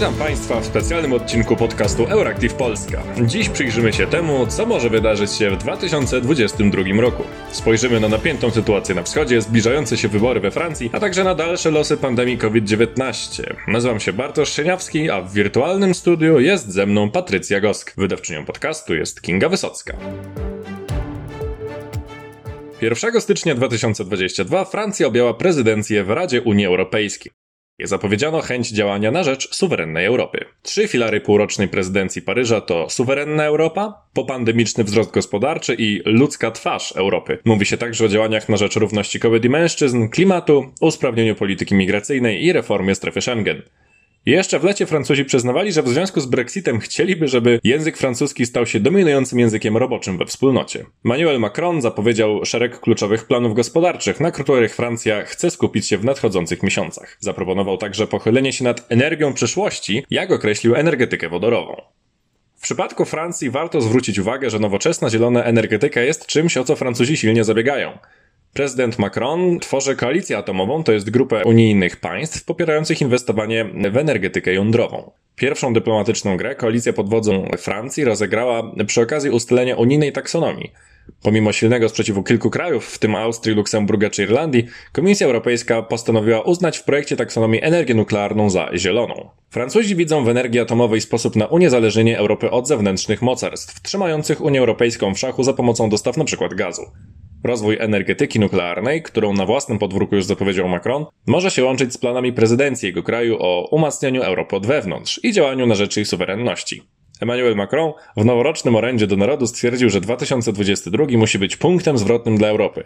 Witam 0.00 0.14
Państwa 0.14 0.60
w 0.60 0.66
specjalnym 0.66 1.12
odcinku 1.12 1.56
podcastu 1.56 2.04
Euractiv 2.06 2.54
Polska. 2.54 3.02
Dziś 3.26 3.48
przyjrzymy 3.48 3.92
się 3.92 4.06
temu, 4.06 4.46
co 4.46 4.66
może 4.66 4.90
wydarzyć 4.90 5.32
się 5.32 5.50
w 5.50 5.56
2022 5.56 6.82
roku. 7.00 7.22
Spojrzymy 7.50 8.00
na 8.00 8.08
napiętą 8.08 8.50
sytuację 8.50 8.94
na 8.94 9.02
wschodzie, 9.02 9.40
zbliżające 9.40 9.96
się 9.96 10.08
wybory 10.08 10.40
we 10.40 10.50
Francji, 10.50 10.90
a 10.92 11.00
także 11.00 11.24
na 11.24 11.34
dalsze 11.34 11.70
losy 11.70 11.96
pandemii 11.96 12.38
COVID-19. 12.38 13.42
Nazywam 13.68 14.00
się 14.00 14.12
Bartosz 14.12 14.52
Sieniawski, 14.52 15.10
a 15.10 15.20
w 15.20 15.32
wirtualnym 15.32 15.94
studiu 15.94 16.40
jest 16.40 16.72
ze 16.72 16.86
mną 16.86 17.10
Patrycja 17.10 17.60
Gosk. 17.60 17.94
Wydawczynią 17.96 18.44
podcastu 18.44 18.94
jest 18.94 19.22
Kinga 19.22 19.48
Wysocka. 19.48 19.96
1 22.82 23.20
stycznia 23.20 23.54
2022 23.54 24.64
Francja 24.64 25.06
objęła 25.06 25.34
prezydencję 25.34 26.04
w 26.04 26.10
Radzie 26.10 26.42
Unii 26.42 26.66
Europejskiej. 26.66 27.32
Zapowiedziano 27.86 28.40
chęć 28.40 28.68
działania 28.68 29.10
na 29.10 29.22
rzecz 29.22 29.54
suwerennej 29.54 30.06
Europy. 30.06 30.44
Trzy 30.62 30.88
filary 30.88 31.20
półrocznej 31.20 31.68
prezydencji 31.68 32.22
Paryża 32.22 32.60
to 32.60 32.90
suwerenna 32.90 33.44
Europa, 33.44 34.02
popandemiczny 34.14 34.84
wzrost 34.84 35.10
gospodarczy 35.10 35.74
i 35.78 36.02
ludzka 36.04 36.50
twarz 36.50 36.92
Europy. 36.92 37.38
Mówi 37.44 37.66
się 37.66 37.76
także 37.76 38.04
o 38.04 38.08
działaniach 38.08 38.48
na 38.48 38.56
rzecz 38.56 38.76
równości 38.76 39.20
kobiet 39.20 39.44
i 39.44 39.48
mężczyzn, 39.48 40.08
klimatu, 40.08 40.72
usprawnieniu 40.80 41.34
polityki 41.34 41.74
migracyjnej 41.74 42.44
i 42.44 42.52
reformie 42.52 42.94
strefy 42.94 43.20
Schengen. 43.20 43.62
Jeszcze 44.30 44.58
w 44.58 44.64
lecie 44.64 44.86
Francuzi 44.86 45.24
przyznawali, 45.24 45.72
że 45.72 45.82
w 45.82 45.88
związku 45.88 46.20
z 46.20 46.26
Brexitem 46.26 46.80
chcieliby, 46.80 47.28
żeby 47.28 47.60
język 47.64 47.96
francuski 47.96 48.46
stał 48.46 48.66
się 48.66 48.80
dominującym 48.80 49.38
językiem 49.38 49.76
roboczym 49.76 50.18
we 50.18 50.26
wspólnocie. 50.26 50.84
Emmanuel 51.04 51.40
Macron 51.40 51.82
zapowiedział 51.82 52.44
szereg 52.44 52.80
kluczowych 52.80 53.26
planów 53.26 53.54
gospodarczych, 53.54 54.20
na 54.20 54.30
których 54.30 54.74
Francja 54.74 55.22
chce 55.24 55.50
skupić 55.50 55.88
się 55.88 55.98
w 55.98 56.04
nadchodzących 56.04 56.62
miesiącach. 56.62 57.16
Zaproponował 57.20 57.76
także 57.76 58.06
pochylenie 58.06 58.52
się 58.52 58.64
nad 58.64 58.92
energią 58.92 59.34
przyszłości, 59.34 60.04
jak 60.10 60.30
określił 60.30 60.74
energetykę 60.74 61.28
wodorową. 61.28 61.82
W 62.56 62.62
przypadku 62.62 63.04
Francji 63.04 63.50
warto 63.50 63.80
zwrócić 63.80 64.18
uwagę, 64.18 64.50
że 64.50 64.58
nowoczesna 64.58 65.10
zielona 65.10 65.44
energetyka 65.44 66.00
jest 66.00 66.26
czymś, 66.26 66.56
o 66.56 66.64
co 66.64 66.76
Francuzi 66.76 67.16
silnie 67.16 67.44
zabiegają. 67.44 67.98
Prezydent 68.52 68.98
Macron 68.98 69.58
tworzy 69.60 69.96
koalicję 69.96 70.38
atomową, 70.38 70.84
to 70.84 70.92
jest 70.92 71.10
grupę 71.10 71.44
unijnych 71.44 71.96
państw 71.96 72.44
popierających 72.44 73.00
inwestowanie 73.00 73.64
w 73.90 73.96
energetykę 73.96 74.54
jądrową. 74.54 75.10
Pierwszą 75.36 75.72
dyplomatyczną 75.72 76.36
grę 76.36 76.54
koalicja 76.54 76.92
pod 76.92 77.08
wodzą 77.08 77.50
Francji 77.58 78.04
rozegrała 78.04 78.72
przy 78.86 79.00
okazji 79.00 79.30
ustalenia 79.30 79.76
unijnej 79.76 80.12
taksonomii. 80.12 80.72
Pomimo 81.22 81.52
silnego 81.52 81.88
sprzeciwu 81.88 82.22
kilku 82.22 82.50
krajów, 82.50 82.86
w 82.86 82.98
tym 82.98 83.14
Austrii, 83.14 83.56
Luksemburga 83.56 84.10
czy 84.10 84.22
Irlandii, 84.22 84.66
Komisja 84.92 85.26
Europejska 85.26 85.82
postanowiła 85.82 86.40
uznać 86.40 86.78
w 86.78 86.84
projekcie 86.84 87.16
taksonomii 87.16 87.62
energię 87.62 87.94
nuklearną 87.94 88.50
za 88.50 88.70
zieloną. 88.76 89.28
Francuzi 89.50 89.96
widzą 89.96 90.24
w 90.24 90.28
energii 90.28 90.60
atomowej 90.60 91.00
sposób 91.00 91.36
na 91.36 91.46
uniezależnienie 91.46 92.18
Europy 92.18 92.50
od 92.50 92.68
zewnętrznych 92.68 93.22
mocarstw, 93.22 93.80
trzymających 93.82 94.40
Unię 94.40 94.60
Europejską 94.60 95.14
w 95.14 95.18
szachu 95.18 95.42
za 95.44 95.52
pomocą 95.52 95.90
dostaw 95.90 96.16
np. 96.16 96.48
gazu. 96.56 96.82
Rozwój 97.44 97.76
energetyki 97.80 98.40
nuklearnej, 98.40 99.02
którą 99.02 99.32
na 99.32 99.46
własnym 99.46 99.78
podwórku 99.78 100.14
już 100.14 100.24
zapowiedział 100.24 100.68
Macron, 100.68 101.06
może 101.26 101.50
się 101.50 101.64
łączyć 101.64 101.92
z 101.92 101.98
planami 101.98 102.32
prezydencji 102.32 102.86
jego 102.86 103.02
kraju 103.02 103.36
o 103.38 103.68
umacnianiu 103.70 104.22
Europy 104.22 104.56
od 104.56 104.66
wewnątrz 104.66 105.20
i 105.22 105.32
działaniu 105.32 105.66
na 105.66 105.74
rzecz 105.74 105.96
jej 105.96 106.06
suwerenności. 106.06 106.82
Emmanuel 107.20 107.56
Macron 107.56 107.92
w 108.16 108.24
noworocznym 108.24 108.76
orędzie 108.76 109.06
do 109.06 109.16
narodu 109.16 109.46
stwierdził, 109.46 109.90
że 109.90 110.00
2022 110.00 111.04
musi 111.10 111.38
być 111.38 111.56
punktem 111.56 111.98
zwrotnym 111.98 112.38
dla 112.38 112.48
Europy. 112.48 112.84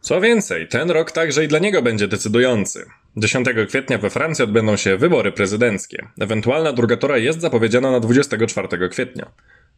Co 0.00 0.20
więcej, 0.20 0.68
ten 0.68 0.90
rok 0.90 1.12
także 1.12 1.44
i 1.44 1.48
dla 1.48 1.58
niego 1.58 1.82
będzie 1.82 2.08
decydujący. 2.08 2.86
10 3.16 3.48
kwietnia 3.68 3.98
we 3.98 4.10
Francji 4.10 4.44
odbędą 4.44 4.76
się 4.76 4.96
wybory 4.96 5.32
prezydenckie. 5.32 6.08
Ewentualna 6.20 6.72
druga 6.72 6.96
tura 6.96 7.18
jest 7.18 7.40
zapowiedziana 7.40 7.90
na 7.90 8.00
24 8.00 8.88
kwietnia. 8.88 9.32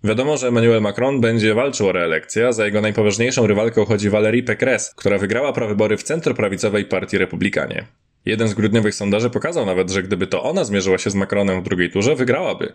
Wiadomo, 0.05 0.37
że 0.37 0.49
Emmanuel 0.49 0.83
Macron 0.83 1.21
będzie 1.21 1.55
walczył 1.55 1.89
o 1.89 1.93
reelekcję, 1.93 2.49
a 2.49 2.53
za 2.53 2.65
jego 2.67 2.81
najpoważniejszą 2.81 3.47
rywalką 3.47 3.85
chodzi 3.85 4.11
Valérie 4.11 4.43
Pécresse, 4.43 4.95
która 4.97 5.19
wygrała 5.19 5.53
prawybory 5.53 5.97
w 5.97 6.03
centroprawicowej 6.03 6.85
partii 6.85 7.19
Republikanie. 7.19 7.87
Jeden 8.27 8.49
z 8.49 8.55
grudniowych 8.55 8.95
sondaży 8.95 9.31
pokazał 9.31 9.67
nawet, 9.67 9.91
że 9.91 10.03
gdyby 10.03 10.27
to 10.27 10.43
ona 10.43 10.65
zmierzyła 10.65 10.99
się 10.99 11.11
z 11.11 11.15
Macronem 11.15 11.61
w 11.61 11.65
drugiej 11.65 11.91
turze, 11.91 12.17
wygrałaby. 12.17 12.73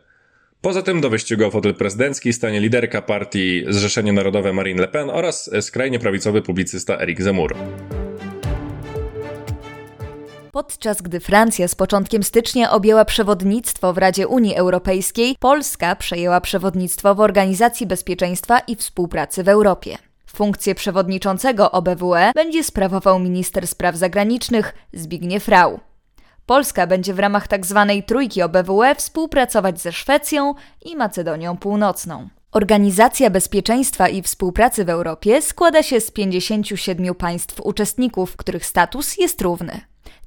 Poza 0.62 0.82
tym 0.82 1.02
do 1.02 1.10
wyścigu 1.10 1.46
o 1.46 1.52
fotel 1.52 1.74
prezydencki 1.74 2.34
stanie 2.34 2.60
liderka 2.60 3.02
partii 3.02 3.66
Zrzeszenie 3.68 4.14
Narodowe 4.14 4.54
Marine 4.54 4.82
Le 4.82 4.88
Pen 4.88 5.10
oraz 5.10 5.52
skrajnie 5.62 6.00
prawicowy 6.00 6.42
publicysta 6.42 7.00
Eric 7.00 7.22
Zemmour. 7.22 7.56
Podczas 10.52 11.02
gdy 11.02 11.20
Francja 11.20 11.68
z 11.68 11.76
początkiem 11.76 12.24
stycznia 12.24 12.72
objęła 12.72 13.06
przewodnictwo 13.06 13.94
w 13.94 13.98
Radzie 13.98 14.28
Unii 14.28 14.56
Europejskiej, 14.56 15.36
Polska 15.40 15.96
przejęła 15.96 16.42
przewodnictwo 16.42 17.16
w 17.16 17.20
Organizacji 17.20 17.88
Bezpieczeństwa 17.88 18.60
i 18.60 18.76
Współpracy 18.76 19.44
w 19.44 19.50
Europie. 19.50 19.98
Funkcję 20.26 20.76
przewodniczącego 20.76 21.72
OBWE 21.72 22.32
będzie 22.36 22.64
sprawował 22.64 23.20
minister 23.20 23.68
spraw 23.68 23.96
zagranicznych 23.96 24.74
Zbigniew 24.94 25.48
Rau. 25.48 25.80
Polska 26.46 26.88
będzie 26.88 27.14
w 27.14 27.20
ramach 27.20 27.48
tzw. 27.48 27.86
Tak 27.88 28.06
trójki 28.06 28.42
OBWE 28.42 28.96
współpracować 28.96 29.82
ze 29.82 29.92
Szwecją 29.92 30.54
i 30.86 30.96
Macedonią 30.96 31.58
Północną. 31.58 32.30
Organizacja 32.52 33.30
Bezpieczeństwa 33.30 34.10
i 34.10 34.22
Współpracy 34.22 34.86
w 34.86 34.90
Europie 34.90 35.42
składa 35.42 35.84
się 35.84 36.02
z 36.02 36.12
57 36.12 37.16
państw 37.16 37.62
uczestników, 37.64 38.36
których 38.36 38.66
status 38.66 39.18
jest 39.18 39.42
równy. 39.42 39.82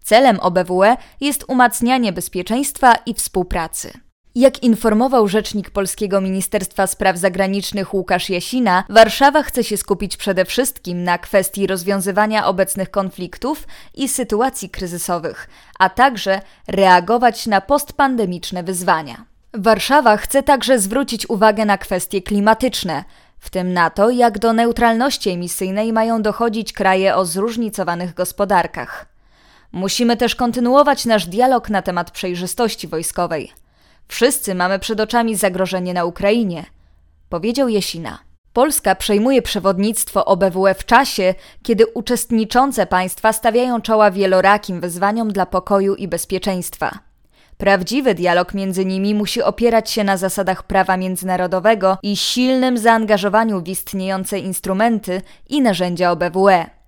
Celem 0.04 0.40
OBWE 0.40 0.96
jest 1.20 1.44
umacnianie 1.48 2.12
bezpieczeństwa 2.12 2.94
i 3.06 3.14
współpracy. 3.14 3.92
Jak 4.34 4.62
informował 4.62 5.28
rzecznik 5.28 5.70
Polskiego 5.70 6.20
Ministerstwa 6.20 6.86
Spraw 6.86 7.16
Zagranicznych 7.16 7.94
Łukasz 7.94 8.30
Jasina, 8.30 8.84
Warszawa 8.88 9.42
chce 9.42 9.64
się 9.64 9.76
skupić 9.76 10.16
przede 10.16 10.44
wszystkim 10.44 11.04
na 11.04 11.18
kwestii 11.18 11.66
rozwiązywania 11.66 12.46
obecnych 12.46 12.90
konfliktów 12.90 13.66
i 13.94 14.08
sytuacji 14.08 14.70
kryzysowych, 14.70 15.48
a 15.78 15.88
także 15.88 16.40
reagować 16.68 17.46
na 17.46 17.60
postpandemiczne 17.60 18.62
wyzwania. 18.62 19.24
Warszawa 19.54 20.16
chce 20.16 20.42
także 20.42 20.78
zwrócić 20.78 21.30
uwagę 21.30 21.64
na 21.64 21.78
kwestie 21.78 22.22
klimatyczne, 22.22 23.04
w 23.38 23.50
tym 23.50 23.72
na 23.72 23.90
to, 23.90 24.10
jak 24.10 24.38
do 24.38 24.52
neutralności 24.52 25.30
emisyjnej 25.30 25.92
mają 25.92 26.22
dochodzić 26.22 26.72
kraje 26.72 27.16
o 27.16 27.24
zróżnicowanych 27.24 28.14
gospodarkach. 28.14 29.11
Musimy 29.72 30.16
też 30.16 30.34
kontynuować 30.34 31.04
nasz 31.04 31.26
dialog 31.26 31.70
na 31.70 31.82
temat 31.82 32.10
przejrzystości 32.10 32.88
wojskowej. 32.88 33.52
Wszyscy 34.08 34.54
mamy 34.54 34.78
przed 34.78 35.00
oczami 35.00 35.36
zagrożenie 35.36 35.94
na 35.94 36.04
Ukrainie, 36.04 36.64
powiedział 37.28 37.68
Jesina. 37.68 38.18
Polska 38.52 38.94
przejmuje 38.94 39.42
przewodnictwo 39.42 40.24
OBWE 40.24 40.74
w 40.74 40.84
czasie, 40.84 41.34
kiedy 41.62 41.86
uczestniczące 41.86 42.86
państwa 42.86 43.32
stawiają 43.32 43.80
czoła 43.80 44.10
wielorakim 44.10 44.80
wyzwaniom 44.80 45.32
dla 45.32 45.46
pokoju 45.46 45.94
i 45.94 46.08
bezpieczeństwa. 46.08 46.98
Prawdziwy 47.56 48.14
dialog 48.14 48.54
między 48.54 48.84
nimi 48.84 49.14
musi 49.14 49.42
opierać 49.42 49.90
się 49.90 50.04
na 50.04 50.16
zasadach 50.16 50.62
prawa 50.62 50.96
międzynarodowego 50.96 51.98
i 52.02 52.16
silnym 52.16 52.78
zaangażowaniu 52.78 53.62
w 53.62 53.68
istniejące 53.68 54.38
instrumenty 54.38 55.22
i 55.48 55.60
narzędzia 55.62 56.10
OBWE. 56.10 56.81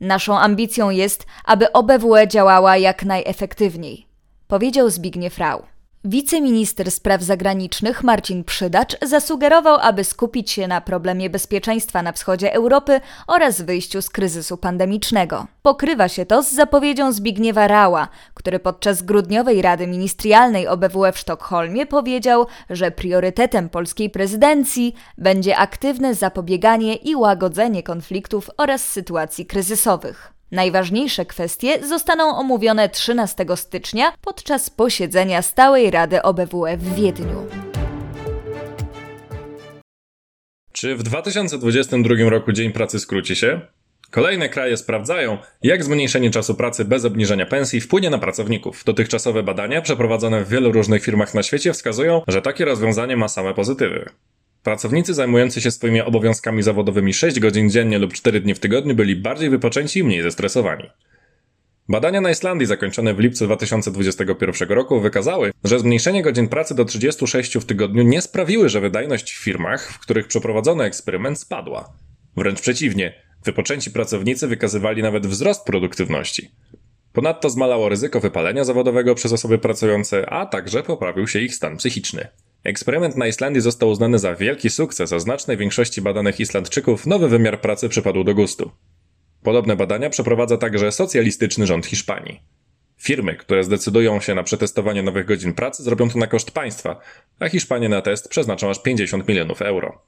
Naszą 0.00 0.38
ambicją 0.38 0.90
jest, 0.90 1.26
aby 1.44 1.72
OBWE 1.72 2.28
działała 2.28 2.76
jak 2.76 3.04
najefektywniej, 3.04 4.06
powiedział 4.48 4.90
Zbigniew 4.90 5.38
Rau. 5.38 5.73
Wiceminister 6.06 6.90
spraw 6.90 7.22
zagranicznych 7.22 8.02
Marcin 8.02 8.44
Przydacz 8.44 8.96
zasugerował, 9.02 9.78
aby 9.80 10.04
skupić 10.04 10.50
się 10.50 10.68
na 10.68 10.80
problemie 10.80 11.30
bezpieczeństwa 11.30 12.02
na 12.02 12.12
wschodzie 12.12 12.52
Europy 12.52 13.00
oraz 13.26 13.62
wyjściu 13.62 14.02
z 14.02 14.10
kryzysu 14.10 14.56
pandemicznego. 14.56 15.46
Pokrywa 15.62 16.08
się 16.08 16.26
to 16.26 16.42
z 16.42 16.52
zapowiedzią 16.52 17.12
Zbigniewa 17.12 17.68
Rała, 17.68 18.08
który 18.34 18.58
podczas 18.58 19.02
grudniowej 19.02 19.62
Rady 19.62 19.86
Ministerialnej 19.86 20.68
OBWE 20.68 21.12
w 21.12 21.18
Sztokholmie 21.18 21.86
powiedział, 21.86 22.46
że 22.70 22.90
priorytetem 22.90 23.68
polskiej 23.68 24.10
prezydencji 24.10 24.94
będzie 25.18 25.56
aktywne 25.56 26.14
zapobieganie 26.14 26.94
i 26.94 27.16
łagodzenie 27.16 27.82
konfliktów 27.82 28.50
oraz 28.56 28.88
sytuacji 28.88 29.46
kryzysowych. 29.46 30.33
Najważniejsze 30.52 31.26
kwestie 31.26 31.86
zostaną 31.86 32.36
omówione 32.36 32.88
13 32.88 33.46
stycznia 33.54 34.12
podczas 34.20 34.70
posiedzenia 34.70 35.42
Stałej 35.42 35.90
Rady 35.90 36.22
OBWE 36.22 36.76
w 36.76 36.94
Wiedniu. 36.94 37.46
Czy 40.72 40.96
w 40.96 41.02
2022 41.02 42.30
roku 42.30 42.52
Dzień 42.52 42.72
Pracy 42.72 43.00
skróci 43.00 43.36
się? 43.36 43.60
Kolejne 44.10 44.48
kraje 44.48 44.76
sprawdzają, 44.76 45.38
jak 45.62 45.84
zmniejszenie 45.84 46.30
czasu 46.30 46.54
pracy 46.54 46.84
bez 46.84 47.04
obniżenia 47.04 47.46
pensji 47.46 47.80
wpłynie 47.80 48.10
na 48.10 48.18
pracowników. 48.18 48.84
Dotychczasowe 48.84 49.42
badania 49.42 49.82
przeprowadzone 49.82 50.44
w 50.44 50.48
wielu 50.48 50.72
różnych 50.72 51.04
firmach 51.04 51.34
na 51.34 51.42
świecie 51.42 51.72
wskazują, 51.72 52.22
że 52.28 52.42
takie 52.42 52.64
rozwiązanie 52.64 53.16
ma 53.16 53.28
same 53.28 53.54
pozytywy. 53.54 54.10
Pracownicy 54.64 55.14
zajmujący 55.14 55.60
się 55.60 55.70
swoimi 55.70 56.00
obowiązkami 56.00 56.62
zawodowymi 56.62 57.14
6 57.14 57.40
godzin 57.40 57.70
dziennie 57.70 57.98
lub 57.98 58.12
4 58.12 58.40
dni 58.40 58.54
w 58.54 58.58
tygodniu 58.58 58.94
byli 58.94 59.16
bardziej 59.16 59.50
wypoczęci 59.50 59.98
i 59.98 60.04
mniej 60.04 60.22
zestresowani. 60.22 60.90
Badania 61.88 62.20
na 62.20 62.30
Islandii 62.30 62.66
zakończone 62.66 63.14
w 63.14 63.18
lipcu 63.18 63.44
2021 63.44 64.68
roku 64.68 65.00
wykazały, 65.00 65.52
że 65.64 65.78
zmniejszenie 65.78 66.22
godzin 66.22 66.48
pracy 66.48 66.74
do 66.74 66.84
36 66.84 67.58
w 67.58 67.64
tygodniu 67.64 68.02
nie 68.02 68.22
sprawiły, 68.22 68.68
że 68.68 68.80
wydajność 68.80 69.32
w 69.32 69.44
firmach, 69.44 69.92
w 69.92 69.98
których 69.98 70.26
przeprowadzono 70.26 70.84
eksperyment, 70.84 71.38
spadła. 71.38 71.92
Wręcz 72.36 72.60
przeciwnie, 72.60 73.14
wypoczęci 73.44 73.90
pracownicy 73.90 74.48
wykazywali 74.48 75.02
nawet 75.02 75.26
wzrost 75.26 75.64
produktywności. 75.64 76.50
Ponadto 77.12 77.50
zmalało 77.50 77.88
ryzyko 77.88 78.20
wypalenia 78.20 78.64
zawodowego 78.64 79.14
przez 79.14 79.32
osoby 79.32 79.58
pracujące, 79.58 80.30
a 80.30 80.46
także 80.46 80.82
poprawił 80.82 81.28
się 81.28 81.40
ich 81.40 81.54
stan 81.54 81.76
psychiczny. 81.76 82.28
Eksperyment 82.64 83.16
na 83.16 83.26
Islandii 83.26 83.60
został 83.60 83.88
uznany 83.88 84.18
za 84.18 84.34
wielki 84.34 84.70
sukces, 84.70 85.12
a 85.12 85.18
znacznej 85.18 85.56
większości 85.56 86.02
badanych 86.02 86.40
Islandczyków 86.40 87.06
nowy 87.06 87.28
wymiar 87.28 87.60
pracy 87.60 87.88
przypadł 87.88 88.24
do 88.24 88.34
gustu. 88.34 88.70
Podobne 89.42 89.76
badania 89.76 90.10
przeprowadza 90.10 90.56
także 90.56 90.92
socjalistyczny 90.92 91.66
rząd 91.66 91.86
Hiszpanii. 91.86 92.40
Firmy, 92.96 93.36
które 93.36 93.64
zdecydują 93.64 94.20
się 94.20 94.34
na 94.34 94.42
przetestowanie 94.42 95.02
nowych 95.02 95.26
godzin 95.26 95.54
pracy, 95.54 95.82
zrobią 95.82 96.10
to 96.10 96.18
na 96.18 96.26
koszt 96.26 96.50
państwa, 96.50 97.00
a 97.38 97.48
Hiszpanie 97.48 97.88
na 97.88 98.02
test 98.02 98.28
przeznaczą 98.28 98.70
aż 98.70 98.82
50 98.82 99.28
milionów 99.28 99.62
euro. 99.62 100.02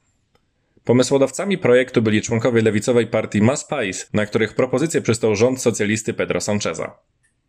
Pomysłodawcami 0.85 1.58
projektu 1.58 2.03
byli 2.03 2.23
członkowie 2.23 2.62
lewicowej 2.62 3.06
partii 3.06 3.43
Mas 3.43 3.64
Pais, 3.64 4.11
na 4.12 4.26
których 4.26 4.55
propozycję 4.55 5.00
przystał 5.00 5.37
rząd 5.37 5.62
socjalisty 5.62 6.14
Pedro 6.14 6.41
Sancheza. 6.41 6.99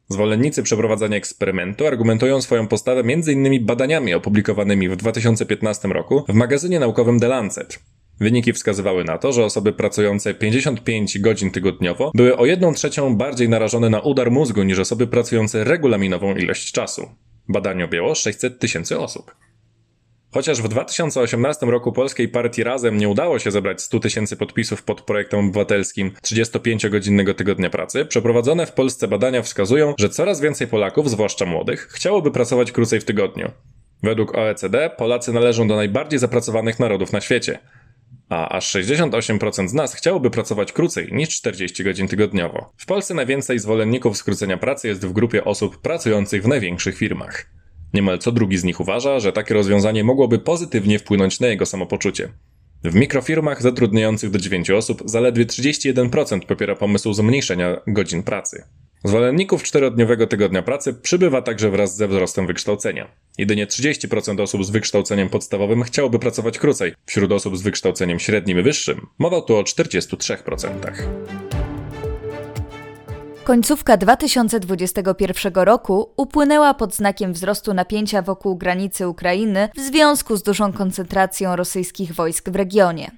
Zwolennicy 0.10 0.64
przeprowadzania 0.64 1.18
eksperymentu 1.18 1.88
argumentują 1.88 2.42
swoją 2.42 2.68
postawę 2.68 3.00
m.in. 3.00 3.66
badaniami 3.66 4.14
opublikowanymi 4.14 4.90
w 4.90 4.96
2015 4.96 5.88
roku 5.88 6.24
w 6.30 6.34
magazynie 6.34 6.80
naukowym 6.80 7.20
The 7.20 7.28
Lancet. 7.28 7.80
Wyniki 8.20 8.54
wskazywały 8.54 9.04
na 9.04 9.18
to, 9.18 9.32
że 9.32 9.46
osoby 9.46 9.74
pracujące 9.74 10.34
55 10.34 11.20
godzin 11.20 11.52
tygodniowo 11.52 12.12
były 12.16 12.38
o 12.38 12.46
1 12.46 12.74
trzecią 12.74 13.16
bardziej 13.16 13.50
narażone 13.50 13.90
na 13.90 14.00
udar 14.00 14.32
mózgu 14.32 14.64
niż 14.64 14.80
osoby 14.80 15.08
pracujące 15.08 15.64
regulaminową 15.64 16.36
ilość 16.36 16.72
czasu. 16.72 17.10
Badanie 17.50 17.86
objęło 17.86 18.16
600 18.16 18.60
tysięcy 18.60 19.00
osób. 19.00 19.36
Chociaż 20.38 20.62
w 20.62 20.68
2018 20.68 21.66
roku 21.66 21.92
polskiej 21.92 22.30
partii 22.30 22.64
Razem 22.64 22.98
nie 22.98 23.10
udało 23.10 23.40
się 23.40 23.52
zebrać 23.52 23.82
100 23.82 24.00
tysięcy 24.00 24.38
podpisów 24.38 24.84
pod 24.84 25.02
projektem 25.02 25.40
obywatelskim 25.40 26.12
35-godzinnego 26.24 27.34
tygodnia 27.34 27.70
pracy, 27.70 28.06
przeprowadzone 28.06 28.66
w 28.66 28.72
Polsce 28.72 29.08
badania 29.08 29.42
wskazują, 29.42 29.94
że 30.00 30.10
coraz 30.10 30.42
więcej 30.42 30.68
Polaków, 30.68 31.10
zwłaszcza 31.10 31.46
młodych, 31.46 31.88
chciałoby 31.92 32.32
pracować 32.32 32.72
krócej 32.72 33.00
w 33.00 33.06
tygodniu. 33.06 33.52
Według 34.04 34.36
OECD 34.36 34.90
Polacy 34.98 35.34
należą 35.34 35.68
do 35.68 35.76
najbardziej 35.76 36.20
zapracowanych 36.20 36.80
narodów 36.80 37.14
na 37.14 37.22
świecie, 37.22 37.60
a 38.30 38.50
aż 38.50 38.76
68% 38.76 39.68
z 39.68 39.74
nas 39.74 39.96
chciałoby 39.96 40.30
pracować 40.30 40.74
krócej 40.74 41.10
niż 41.12 41.30
40 41.30 41.84
godzin 41.84 42.08
tygodniowo. 42.08 42.74
W 42.78 42.86
Polsce 42.86 43.14
najwięcej 43.14 43.60
zwolenników 43.60 44.18
skrócenia 44.18 44.58
pracy 44.58 44.88
jest 44.88 45.06
w 45.06 45.14
grupie 45.14 45.46
osób 45.46 45.82
pracujących 45.82 46.44
w 46.44 46.48
największych 46.48 46.98
firmach. 46.98 47.57
Niemal 47.94 48.20
co 48.20 48.32
drugi 48.32 48.58
z 48.58 48.64
nich 48.64 48.80
uważa, 48.80 49.20
że 49.20 49.34
takie 49.34 49.54
rozwiązanie 49.54 50.04
mogłoby 50.04 50.40
pozytywnie 50.40 51.00
wpłynąć 51.00 51.40
na 51.40 51.48
jego 51.48 51.66
samopoczucie. 51.66 52.30
W 52.84 52.96
mikrofirmach 52.96 53.62
zatrudniających 53.62 54.30
do 54.30 54.40
9 54.40 54.70
osób 54.70 55.02
zaledwie 55.06 55.46
31% 55.46 56.40
popiera 56.40 56.76
pomysł 56.76 57.14
zmniejszenia 57.14 57.78
godzin 57.88 58.24
pracy. 58.24 58.64
Zwolenników 59.04 59.64
czterodniowego 59.64 60.28
tygodnia 60.28 60.64
pracy 60.64 60.94
przybywa 60.94 61.42
także 61.42 61.70
wraz 61.70 61.96
ze 61.96 62.08
wzrostem 62.08 62.48
wykształcenia. 62.48 63.12
Jedynie 63.38 63.68
30% 63.68 64.42
osób 64.42 64.66
z 64.66 64.70
wykształceniem 64.70 65.30
podstawowym 65.30 65.84
chciałoby 65.84 66.20
pracować 66.20 66.60
krócej. 66.60 66.94
Wśród 67.06 67.32
osób 67.32 67.58
z 67.58 67.62
wykształceniem 67.62 68.20
średnim 68.20 68.60
i 68.60 68.62
wyższym 68.62 69.08
mowa 69.20 69.42
tu 69.42 69.56
o 69.56 69.62
43%. 69.62 70.70
Końcówka 73.48 73.98
2021 73.98 75.54
roku 75.54 76.14
upłynęła 76.18 76.74
pod 76.74 76.96
znakiem 76.96 77.34
wzrostu 77.34 77.74
napięcia 77.74 78.22
wokół 78.22 78.56
granicy 78.56 79.08
Ukrainy 79.08 79.70
w 79.76 79.80
związku 79.80 80.38
z 80.38 80.44
dużą 80.44 80.74
koncentracją 80.74 81.56
rosyjskich 81.56 82.14
wojsk 82.14 82.50
w 82.50 82.56
regionie. 82.56 83.12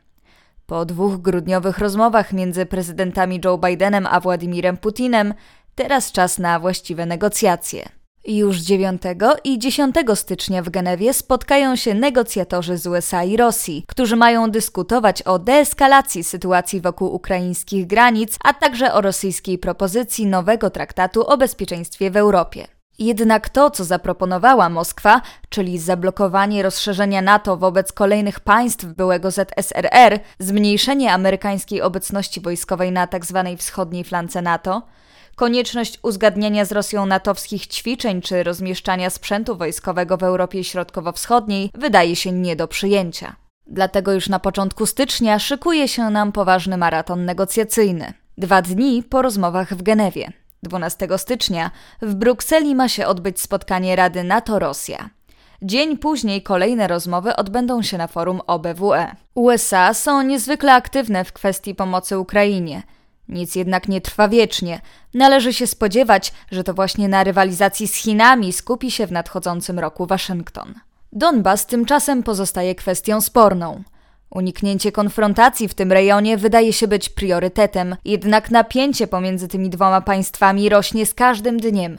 Po 0.66 0.86
dwóch 0.86 1.18
grudniowych 1.18 1.78
rozmowach 1.78 2.34
między 2.34 2.66
prezydentami 2.66 3.42
Joe 3.46 3.58
Bidenem 3.58 4.08
a 4.08 4.20
Władimirem 4.20 4.78
Putinem, 4.78 5.34
teraz 5.76 6.12
czas 6.12 6.40
na 6.40 6.60
właściwe 6.60 7.06
negocjacje. 7.06 7.99
Już 8.30 8.58
9 8.58 9.02
i 9.44 9.60
10 9.60 9.96
stycznia 10.16 10.62
w 10.64 10.70
Genewie 10.70 11.14
spotkają 11.14 11.76
się 11.76 11.94
negocjatorzy 11.94 12.78
z 12.78 12.88
USA 12.88 13.24
i 13.24 13.38
Rosji, 13.38 13.86
którzy 13.88 14.16
mają 14.16 14.52
dyskutować 14.52 15.22
o 15.22 15.40
deeskalacji 15.40 16.24
sytuacji 16.24 16.82
wokół 16.82 17.16
ukraińskich 17.16 17.88
granic, 17.88 18.38
a 18.44 18.54
także 18.54 18.94
o 18.94 19.02
rosyjskiej 19.02 19.58
propozycji 19.58 20.26
nowego 20.26 20.70
traktatu 20.70 21.28
o 21.28 21.38
bezpieczeństwie 21.38 22.12
w 22.12 22.18
Europie. 22.18 22.68
Jednak 23.00 23.50
to, 23.50 23.72
co 23.72 23.84
zaproponowała 23.84 24.70
Moskwa, 24.70 25.22
czyli 25.50 25.80
zablokowanie 25.80 26.64
rozszerzenia 26.64 27.22
NATO 27.22 27.58
wobec 27.58 27.92
kolejnych 27.92 28.40
państw 28.40 28.86
byłego 28.86 29.32
ZSRR, 29.32 30.20
zmniejszenie 30.40 31.14
amerykańskiej 31.14 31.82
obecności 31.82 32.42
wojskowej 32.42 32.92
na 32.92 33.08
tzw. 33.08 33.44
Tak 33.46 33.60
wschodniej 33.60 34.04
flance 34.04 34.42
NATO, 34.42 34.82
Konieczność 35.40 36.00
uzgadniania 36.02 36.66
z 36.66 36.72
Rosją 36.72 37.06
natowskich 37.06 37.68
ćwiczeń 37.68 38.22
czy 38.22 38.44
rozmieszczania 38.44 39.10
sprzętu 39.10 39.56
wojskowego 39.56 40.18
w 40.18 40.24
Europie 40.24 40.64
Środkowo-Wschodniej 40.64 41.72
wydaje 41.74 42.16
się 42.16 42.32
nie 42.32 42.56
do 42.56 42.68
przyjęcia. 42.68 43.36
Dlatego 43.68 44.14
już 44.14 44.30
na 44.30 44.40
początku 44.40 44.86
stycznia 44.86 45.40
szykuje 45.40 45.88
się 45.88 46.10
nam 46.10 46.32
poważny 46.32 46.78
maraton 46.78 47.26
negocjacyjny. 47.26 48.14
Dwa 48.38 48.62
dni 48.62 49.04
po 49.04 49.22
rozmowach 49.22 49.74
w 49.74 49.82
Genewie. 49.82 50.32
12 50.64 51.08
stycznia 51.18 51.72
w 52.02 52.16
Brukseli 52.16 52.76
ma 52.76 52.90
się 52.90 53.08
odbyć 53.08 53.42
spotkanie 53.42 53.96
Rady 53.96 54.24
NATO-Rosja. 54.24 55.10
Dzień 55.62 55.98
później 55.98 56.44
kolejne 56.44 56.88
rozmowy 56.88 57.36
odbędą 57.36 57.82
się 57.82 57.98
na 57.98 58.08
forum 58.08 58.42
OBWE. 58.48 59.16
USA 59.36 59.94
są 59.94 60.22
niezwykle 60.22 60.74
aktywne 60.74 61.26
w 61.26 61.34
kwestii 61.34 61.76
pomocy 61.76 62.20
Ukrainie– 62.20 62.84
nic 63.30 63.56
jednak 63.56 63.88
nie 63.88 64.02
trwa 64.02 64.28
wiecznie. 64.28 64.82
Należy 65.14 65.54
się 65.54 65.68
spodziewać, 65.68 66.34
że 66.52 66.64
to 66.64 66.74
właśnie 66.74 67.08
na 67.08 67.24
rywalizacji 67.24 67.88
z 67.88 67.96
Chinami 67.96 68.54
skupi 68.54 68.92
się 68.92 69.08
w 69.08 69.12
nadchodzącym 69.12 69.80
roku 69.80 70.06
Waszyngton. 70.06 70.74
Donbas 71.12 71.66
tymczasem 71.66 72.24
pozostaje 72.24 72.76
kwestią 72.76 73.22
sporną. 73.22 73.84
Uniknięcie 74.30 74.92
konfrontacji 74.92 75.68
w 75.68 75.74
tym 75.74 75.92
rejonie 75.92 76.38
wydaje 76.38 76.74
się 76.74 76.88
być 76.88 77.10
priorytetem, 77.10 77.96
jednak 78.06 78.52
napięcie 78.52 79.08
pomiędzy 79.08 79.48
tymi 79.48 79.70
dwoma 79.70 80.02
państwami 80.02 80.70
rośnie 80.70 81.06
z 81.06 81.14
każdym 81.14 81.60
dniem. 81.60 81.98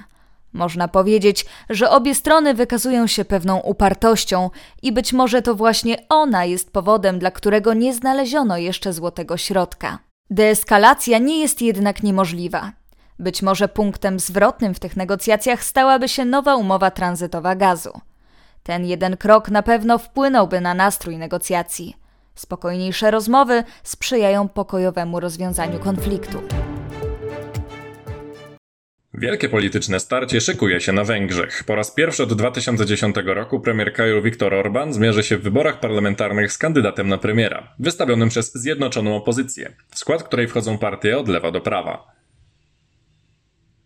Można 0.52 0.88
powiedzieć, 0.88 1.46
że 1.70 1.90
obie 1.90 2.14
strony 2.14 2.54
wykazują 2.54 3.06
się 3.06 3.25
pewną 3.25 3.58
upartością 3.58 4.50
i 4.82 4.92
być 4.92 5.12
może 5.12 5.42
to 5.42 5.54
właśnie 5.54 6.08
ona 6.08 6.44
jest 6.44 6.72
powodem, 6.72 7.18
dla 7.18 7.30
którego 7.30 7.75
nie 7.75 7.94
znaleziono 7.94 8.56
jeszcze 8.56 8.92
złotego 8.92 9.37
środka. 9.37 10.10
Deeskalacja 10.30 11.18
nie 11.18 11.40
jest 11.40 11.62
jednak 11.62 12.02
niemożliwa. 12.02 12.72
Być 13.18 13.42
może 13.42 13.68
punktem 13.68 14.20
zwrotnym 14.20 14.75
w 14.75 14.80
tych 14.80 14.96
negocjacjach 14.96 15.64
stałaby 15.64 16.08
się 16.08 16.25
nowa 16.25 16.56
umowa 16.56 16.90
tranzytowa 16.90 17.54
gazu. 17.54 18.00
Ten 18.62 18.87
jeden 18.87 19.16
krok 19.16 19.50
na 19.50 19.62
pewno 19.62 19.99
wpłynąłby 19.99 20.60
na 20.60 20.75
nastrój 20.75 21.18
negocjacji. 21.18 21.96
Spokojniejsze 22.34 23.10
rozmowy 23.10 23.64
sprzyjają 23.82 24.49
pokojowemu 24.49 25.20
rozwiązaniu 25.20 25.78
konfliktu. 25.78 26.38
Wielkie 29.14 29.49
polityczne 29.49 30.00
starcie 30.00 30.40
szykuje 30.40 30.81
się 30.81 30.93
na 30.93 31.05
Węgrzech. 31.05 31.64
Po 31.64 31.75
raz 31.75 31.90
pierwszy 31.90 32.23
od 32.23 32.33
2010 32.33 33.17
roku 33.25 33.61
premier 33.61 33.93
kraju 33.93 34.23
Viktor 34.23 34.55
Orban 34.55 34.93
zmierzy 34.93 35.23
się 35.23 35.37
w 35.37 35.43
wyborach 35.43 35.81
parlamentarnych 35.81 36.52
z 36.52 36.59
kandydatem 36.59 37.09
na 37.09 37.19
premiera, 37.19 37.75
wystawionym 37.79 38.29
przez 38.29 38.55
zjednoczoną 38.55 39.17
opozycję, 39.17 39.73
w 39.90 39.99
skład 39.99 40.23
której 40.23 40.49
wchodzą 40.49 40.79
partie 40.79 41.19
od 41.19 41.29
lewa 41.29 41.50
do 41.50 41.61
prawa. 41.61 42.12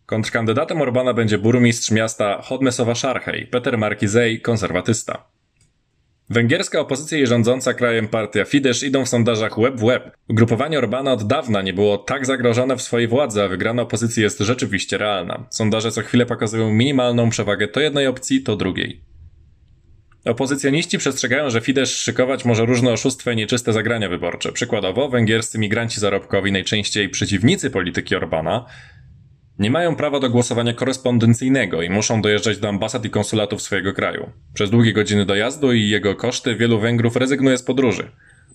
Kontrkandydatem 0.07 0.81
Orbana 0.81 1.15
będzie 1.15 1.39
burmistrz 1.39 1.91
miasta 1.91 2.43
Chodmesowa-Szarchej, 2.49 3.47
Peter 3.47 3.79
Markizej, 3.79 4.41
konserwatysta. 4.41 5.25
Węgierska 6.31 6.81
opozycja 6.81 7.19
i 7.19 7.27
rządząca 7.27 7.75
krajem 7.75 8.09
partia 8.09 8.45
Fidesz 8.45 8.83
idą 8.83 9.05
w 9.05 9.09
sondażach 9.09 9.61
web 9.61 9.77
w 9.77 9.87
web. 9.87 10.17
Ugrupowanie 10.29 10.79
Orbana 10.79 11.13
od 11.13 11.27
dawna 11.27 11.63
nie 11.63 11.73
było 11.73 11.99
tak 11.99 12.27
zagrożone 12.27 12.77
w 12.77 12.83
swojej 12.83 13.09
władzy, 13.09 13.43
a 13.43 13.49
wygrana 13.49 13.83
opozycji 13.83 14.23
jest 14.23 14.39
rzeczywiście 14.39 14.99
realna. 14.99 15.47
Sondaże 15.51 15.93
co 15.93 16.01
chwilę 16.01 16.27
pokazują 16.27 16.71
minimalną 16.71 17.31
przewagę 17.31 17.69
to 17.69 17.81
jednej 17.81 18.07
opcji, 18.07 18.43
to 18.43 18.57
drugiej. 18.57 19.01
Opozycjoniści 20.25 20.99
przestrzegają, 20.99 21.51
że 21.51 21.61
Fidesz 21.61 21.99
szykować 21.99 22.45
może 22.45 22.67
różne 22.67 22.93
oszustwa 22.93 23.33
i 23.33 23.37
nieczyste 23.37 23.73
zagrania 23.73 24.09
wyborcze. 24.09 24.53
Przykładowo, 24.53 25.09
węgierscy 25.09 25.59
migranci 25.59 26.01
zarobkowi, 26.01 26.53
najczęściej 26.53 27.09
przeciwnicy 27.09 27.71
polityki 27.71 28.17
Orbana, 28.17 28.67
nie 29.59 29.71
mają 29.71 29.97
prawa 29.97 30.21
do 30.21 30.31
głosowania 30.31 30.73
korespondencyjnego 30.73 31.83
i 31.83 31.91
muszą 31.91 32.23
dojeżdżać 32.23 32.59
do 32.59 32.69
ambasad 32.69 33.05
i 33.05 33.11
konsulatów 33.11 33.63
swojego 33.63 33.93
kraju. 33.93 34.31
Przez 34.55 34.71
długie 34.71 34.93
godziny 34.93 35.27
dojazdu 35.27 35.73
i 35.73 35.89
jego 35.89 36.15
koszty 36.15 36.57
wielu 36.57 36.81
Węgrów 36.81 37.17
rezygnuje 37.17 37.59
z 37.59 37.63
podróży. 37.63 38.11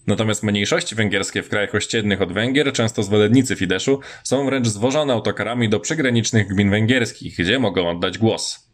Natomiast 0.08 0.44
mniejszości 0.44 0.96
węgierskie 0.96 1.44
w 1.44 1.50
krajach 1.50 1.76
ościennych 1.76 2.22
od 2.22 2.34
Węgier, 2.34 2.74
często 2.74 3.04
zwolennicy 3.04 3.56
Fideszu, 3.56 4.00
są 4.24 4.46
wręcz 4.46 4.68
zwożone 4.68 5.14
autokarami 5.14 5.70
do 5.70 5.80
przygranicznych 5.80 6.48
gmin 6.48 6.70
węgierskich, 6.70 7.36
gdzie 7.38 7.60
mogą 7.60 7.90
oddać 7.90 8.18
głos. 8.18 8.70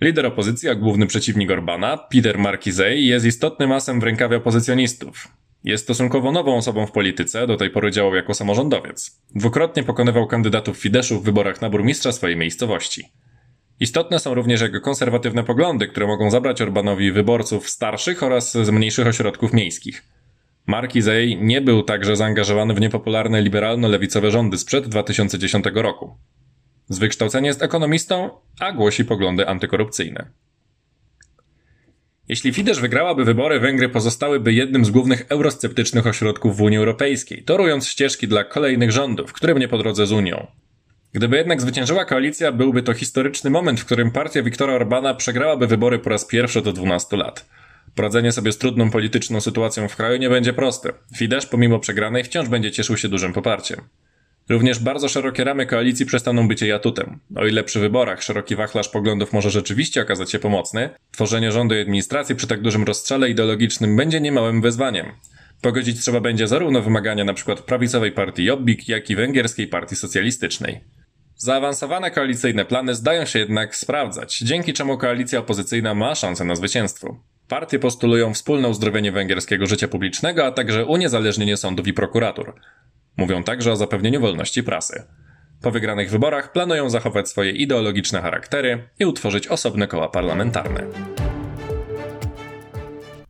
Lider 0.00 0.26
opozycji, 0.26 0.68
a 0.68 0.74
główny 0.74 1.06
przeciwnik 1.06 1.50
Orbana, 1.50 1.96
Peter 1.96 2.38
Markizej, 2.38 3.06
jest 3.06 3.26
istotnym 3.26 3.72
asem 3.72 4.00
w 4.00 4.02
rękawie 4.02 4.36
opozycjonistów. 4.36 5.28
Jest 5.64 5.84
stosunkowo 5.84 6.32
nową 6.32 6.56
osobą 6.56 6.86
w 6.86 6.92
polityce, 6.92 7.46
do 7.46 7.56
tej 7.56 7.70
pory 7.70 7.90
działał 7.90 8.14
jako 8.14 8.34
samorządowiec. 8.34 9.20
Dwukrotnie 9.34 9.82
pokonywał 9.82 10.26
kandydatów 10.26 10.76
Fideszu 10.76 11.20
w 11.20 11.24
wyborach 11.24 11.60
na 11.60 11.70
burmistrza 11.70 12.12
swojej 12.12 12.36
miejscowości. 12.36 13.04
Istotne 13.80 14.18
są 14.18 14.34
również 14.34 14.60
jego 14.60 14.80
konserwatywne 14.80 15.44
poglądy, 15.44 15.88
które 15.88 16.06
mogą 16.06 16.30
zabrać 16.30 16.62
Orbanowi 16.62 17.12
wyborców 17.12 17.68
starszych 17.68 18.22
oraz 18.22 18.52
z 18.52 18.70
mniejszych 18.70 19.06
ośrodków 19.06 19.52
miejskich. 19.52 20.02
Markizej 20.66 21.38
nie 21.40 21.60
był 21.60 21.82
także 21.82 22.16
zaangażowany 22.16 22.74
w 22.74 22.80
niepopularne 22.80 23.42
liberalno-lewicowe 23.42 24.30
rządy 24.30 24.58
sprzed 24.58 24.88
2010 24.88 25.64
roku. 25.74 26.16
Z 26.88 26.98
wykształcenia 26.98 27.48
jest 27.48 27.62
ekonomistą, 27.62 28.30
a 28.60 28.72
głosi 28.72 29.04
poglądy 29.04 29.48
antykorupcyjne. 29.48 30.30
Jeśli 32.32 32.52
Fidesz 32.52 32.80
wygrałaby 32.80 33.24
wybory, 33.24 33.60
Węgry 33.60 33.88
pozostałyby 33.88 34.52
jednym 34.52 34.84
z 34.84 34.90
głównych 34.90 35.26
eurosceptycznych 35.28 36.06
ośrodków 36.06 36.56
w 36.56 36.60
Unii 36.60 36.78
Europejskiej, 36.78 37.42
torując 37.42 37.88
ścieżki 37.88 38.28
dla 38.28 38.44
kolejnych 38.44 38.92
rządów, 38.92 39.32
którym 39.32 39.58
nie 39.58 39.68
po 39.68 39.78
drodze 39.78 40.06
z 40.06 40.12
Unią. 40.12 40.46
Gdyby 41.12 41.36
jednak 41.36 41.60
zwyciężyła 41.60 42.04
koalicja, 42.04 42.52
byłby 42.52 42.82
to 42.82 42.94
historyczny 42.94 43.50
moment, 43.50 43.80
w 43.80 43.84
którym 43.84 44.10
partia 44.10 44.42
Viktora 44.42 44.72
Orbana 44.72 45.14
przegrałaby 45.14 45.66
wybory 45.66 45.98
po 45.98 46.10
raz 46.10 46.24
pierwszy 46.24 46.58
od 46.58 46.68
12 46.68 47.16
lat. 47.16 47.48
Poradzenie 47.94 48.32
sobie 48.32 48.52
z 48.52 48.58
trudną 48.58 48.90
polityczną 48.90 49.40
sytuacją 49.40 49.88
w 49.88 49.96
kraju 49.96 50.18
nie 50.18 50.30
będzie 50.30 50.52
proste. 50.52 50.92
Fidesz, 51.16 51.46
pomimo 51.46 51.78
przegranej, 51.78 52.24
wciąż 52.24 52.48
będzie 52.48 52.70
cieszył 52.70 52.96
się 52.96 53.08
dużym 53.08 53.32
poparciem. 53.32 53.80
Również 54.48 54.78
bardzo 54.78 55.08
szerokie 55.08 55.44
ramy 55.44 55.66
koalicji 55.66 56.06
przestaną 56.06 56.48
być 56.48 56.62
jej 56.62 56.72
atutem. 56.72 57.18
O 57.36 57.46
ile 57.46 57.64
przy 57.64 57.80
wyborach 57.80 58.22
szeroki 58.22 58.56
wachlarz 58.56 58.88
poglądów 58.88 59.32
może 59.32 59.50
rzeczywiście 59.50 60.02
okazać 60.02 60.30
się 60.30 60.38
pomocny, 60.38 60.90
tworzenie 61.10 61.52
rządu 61.52 61.74
i 61.74 61.80
administracji 61.80 62.34
przy 62.34 62.46
tak 62.46 62.62
dużym 62.62 62.84
rozstrzale 62.84 63.30
ideologicznym 63.30 63.96
będzie 63.96 64.20
niemałym 64.20 64.62
wyzwaniem. 64.62 65.06
Pogodzić 65.62 66.00
trzeba 66.00 66.20
będzie 66.20 66.46
zarówno 66.46 66.82
wymagania 66.82 67.22
np. 67.22 67.56
prawicowej 67.56 68.12
partii 68.12 68.44
Jobbik, 68.44 68.88
jak 68.88 69.10
i 69.10 69.16
węgierskiej 69.16 69.66
partii 69.66 69.96
socjalistycznej. 69.96 70.80
Zaawansowane 71.36 72.10
koalicyjne 72.10 72.64
plany 72.64 72.94
zdają 72.94 73.24
się 73.24 73.38
jednak 73.38 73.76
sprawdzać, 73.76 74.38
dzięki 74.38 74.72
czemu 74.72 74.98
koalicja 74.98 75.38
opozycyjna 75.38 75.94
ma 75.94 76.14
szansę 76.14 76.44
na 76.44 76.54
zwycięstwo. 76.54 77.20
Partie 77.48 77.78
postulują 77.78 78.34
wspólne 78.34 78.68
uzdrowienie 78.68 79.12
węgierskiego 79.12 79.66
życia 79.66 79.88
publicznego, 79.88 80.46
a 80.46 80.52
także 80.52 80.86
uniezależnienie 80.86 81.56
sądów 81.56 81.86
i 81.86 81.92
prokuratur. 81.92 82.54
Mówią 83.16 83.44
także 83.44 83.72
o 83.72 83.76
zapewnieniu 83.76 84.20
wolności 84.20 84.62
prasy. 84.62 85.02
Po 85.62 85.70
wygranych 85.70 86.10
wyborach 86.10 86.52
planują 86.52 86.90
zachować 86.90 87.28
swoje 87.28 87.52
ideologiczne 87.52 88.20
charaktery 88.20 88.88
i 88.98 89.06
utworzyć 89.06 89.48
osobne 89.48 89.86
koła 89.88 90.08
parlamentarne. 90.08 90.86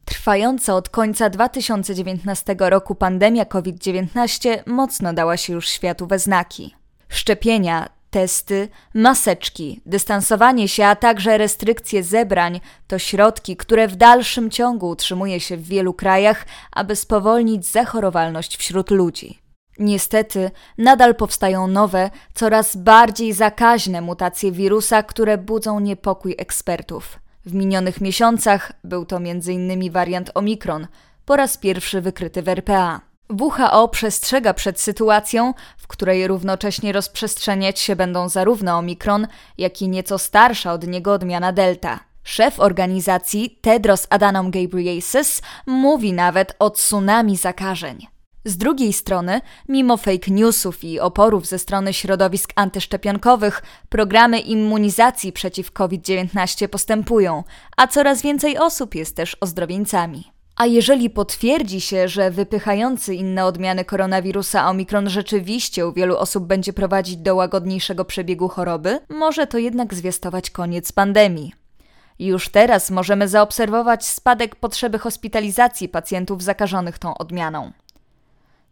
Trwająca 0.05 0.75
od 0.75 0.89
końca 0.89 1.31
2019 1.31 2.57
roku 2.59 2.95
pandemia 2.95 3.45
COVID-19 3.45 4.59
mocno 4.67 5.13
dała 5.13 5.37
się 5.37 5.53
już 5.53 5.69
światu 5.69 6.07
we 6.07 6.19
znaki. 6.19 6.75
Szczepienia, 7.09 7.89
testy, 8.11 8.69
maseczki, 8.95 9.81
dystansowanie 9.87 10.69
się, 10.69 10.85
a 10.85 10.97
także 10.97 11.39
restrykcje 11.39 12.03
zebrań 12.03 12.61
to 12.87 12.99
środki, 12.99 13.57
które 13.57 13.89
w 13.89 13.97
dalszym 13.97 14.51
ciągu 14.51 14.89
utrzymuje 14.89 15.41
się 15.41 15.57
w 15.57 15.67
wielu 15.67 15.95
krajach, 15.95 16.47
aby 16.73 16.97
spowolnić 16.97 17.67
zachorowalność 17.67 18.57
wśród 18.57 18.91
ludzi. 18.91 19.42
Niestety, 19.83 20.51
nadal 20.79 21.15
powstają 21.15 21.67
nowe, 21.67 22.11
coraz 22.35 22.77
bardziej 22.77 23.33
zakaźne 23.33 24.01
mutacje 24.01 24.53
wirusa, 24.53 25.03
które 25.03 25.39
budzą 25.39 25.81
niepokój 25.81 26.35
ekspertów. 26.39 27.19
W 27.47 27.55
minionych 27.55 28.01
miesiącach 28.01 28.73
był 28.85 29.07
to 29.07 29.17
m.in. 29.17 29.93
wariant 29.93 30.31
Omikron, 30.35 30.87
po 31.25 31.37
raz 31.37 31.59
pierwszy 31.59 32.01
wykryty 32.01 32.43
w 32.43 32.49
RPA. 32.49 33.01
WHO 33.41 33.89
przestrzega 33.89 34.55
przed 34.55 34.81
sytuacją, 34.81 35.55
w 35.79 35.87
której 35.87 36.27
równocześnie 36.27 36.93
rozprzestrzeniać 36.93 37.81
się 37.81 37.97
będą 37.97 38.29
zarówno 38.29 38.79
Omikron, 38.79 39.27
jak 39.59 39.83
i 39.83 39.89
nieco 39.89 40.19
starsza 40.19 40.73
od 40.73 40.87
niego 40.87 41.13
odmiana 41.13 41.53
Delta. 41.53 42.01
Szef 42.25 42.61
organizacji 42.61 43.59
Tedros 43.61 44.07
Adhanom 44.11 44.51
Ghebreyesus 44.51 45.43
mówi 45.67 46.13
nawet 46.13 46.57
o 46.59 46.71
tsunami 46.71 47.37
zakażeń. 47.37 48.12
Z 48.45 48.57
drugiej 48.57 48.93
strony, 48.93 49.41
mimo 49.69 49.97
fake 49.97 50.31
newsów 50.31 50.85
i 50.85 51.01
oporów 51.01 51.47
ze 51.47 51.59
strony 51.59 51.93
środowisk 51.93 52.53
antyszczepionkowych, 52.57 53.63
programy 53.89 54.41
immunizacji 54.41 55.33
przeciw 55.33 55.73
COVID-19 55.73 56.69
postępują, 56.69 57.45
a 57.77 57.87
coraz 57.87 58.23
więcej 58.23 58.59
osób 58.59 58.95
jest 58.95 59.17
też 59.17 59.37
ozdrowieńcami. 59.41 60.33
A 60.57 60.67
jeżeli 60.67 61.11
potwierdzi 61.11 61.81
się, 61.81 62.09
że 62.09 62.31
wypychający 62.31 63.15
inne 63.15 63.45
odmiany 63.45 63.85
koronawirusa 63.85 64.71
Omikron 64.71 65.09
rzeczywiście 65.09 65.87
u 65.87 65.93
wielu 65.93 66.17
osób 66.17 66.45
będzie 66.47 66.73
prowadzić 66.73 67.17
do 67.17 67.35
łagodniejszego 67.35 68.05
przebiegu 68.05 68.49
choroby, 68.49 69.01
może 69.09 69.47
to 69.47 69.59
jednak 69.59 69.95
zwiastować 69.95 70.51
koniec 70.51 70.93
pandemii. 70.93 71.53
Już 72.19 72.49
teraz 72.49 72.91
możemy 72.91 73.29
zaobserwować 73.29 74.07
spadek 74.07 74.57
potrzeby 74.57 74.99
hospitalizacji 74.99 75.89
pacjentów 75.89 76.43
zakażonych 76.43 76.99
tą 76.99 77.19
odmianą. 77.19 77.73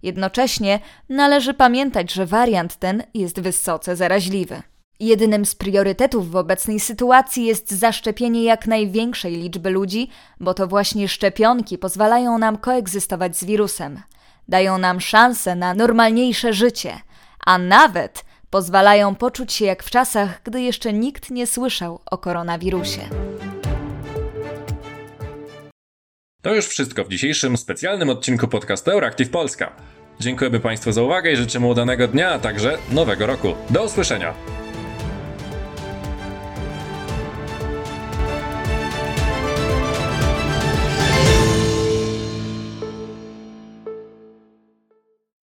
Jednocześnie 0.02 0.80
należy 1.08 1.54
pamiętać, 1.54 2.12
że 2.12 2.26
wariant 2.26 2.76
ten 2.76 3.02
jest 3.14 3.40
wysoce 3.40 3.96
zaraźliwy. 3.96 4.62
Jedynym 5.00 5.46
z 5.46 5.54
priorytetów 5.54 6.30
w 6.30 6.36
obecnej 6.36 6.80
sytuacji 6.80 7.44
jest 7.44 7.70
zaszczepienie 7.70 8.44
jak 8.44 8.66
największej 8.66 9.36
liczby 9.36 9.70
ludzi, 9.70 10.08
bo 10.40 10.54
to 10.54 10.66
właśnie 10.66 11.08
szczepionki 11.08 11.78
pozwalają 11.78 12.38
nam 12.38 12.58
koegzystować 12.58 13.36
z 13.36 13.44
wirusem, 13.44 14.00
dają 14.48 14.78
nam 14.78 15.00
szansę 15.00 15.54
na 15.54 15.74
normalniejsze 15.74 16.52
życie, 16.52 17.00
a 17.46 17.58
nawet 17.58 18.24
pozwalają 18.50 19.14
poczuć 19.14 19.52
się 19.52 19.64
jak 19.64 19.82
w 19.82 19.90
czasach, 19.90 20.40
gdy 20.44 20.62
jeszcze 20.62 20.92
nikt 20.92 21.30
nie 21.30 21.46
słyszał 21.46 22.00
o 22.10 22.18
koronawirusie. 22.18 23.00
To 26.42 26.54
już 26.54 26.66
wszystko 26.66 27.04
w 27.04 27.08
dzisiejszym 27.08 27.56
specjalnym 27.56 28.08
odcinku 28.10 28.48
podcastu 28.48 28.90
Euractiv 28.90 29.30
Polska. 29.30 29.72
Dziękujemy 30.20 30.60
Państwu 30.60 30.92
za 30.92 31.02
uwagę 31.02 31.32
i 31.32 31.36
życzymy 31.36 31.66
udanego 31.66 32.08
dnia, 32.08 32.30
a 32.30 32.38
także 32.38 32.78
nowego 32.92 33.26
roku. 33.26 33.54
Do 33.70 33.84
usłyszenia! 33.84 34.59